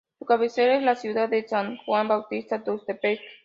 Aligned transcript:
Su 0.17 0.25
cabecera 0.25 0.77
es 0.77 0.81
la 0.81 0.95
ciudad 0.95 1.29
de 1.29 1.47
San 1.47 1.77
Juan 1.77 2.07
Bautista 2.07 2.63
Tuxtepec. 2.63 3.19